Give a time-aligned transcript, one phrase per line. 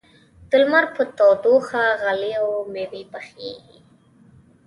[0.49, 3.79] د لمر په تودوخه غلې او مېوې پخېږي.